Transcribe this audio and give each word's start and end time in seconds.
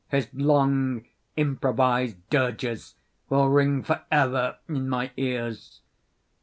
His 0.09 0.29
long 0.33 1.05
improvised 1.37 2.27
dirges 2.31 2.95
will 3.29 3.49
ring 3.49 3.83
forever 3.83 4.57
in 4.67 4.89
my 4.89 5.11
ears. 5.15 5.81